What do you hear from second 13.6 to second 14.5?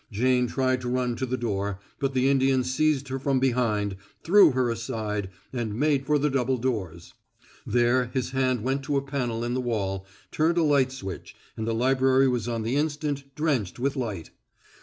with light.